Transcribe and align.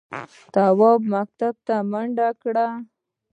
تواب 0.53 1.01
مکتب 1.13 1.55
ته 1.65 1.75
منډه 1.91 2.29
کړه. 2.41 2.67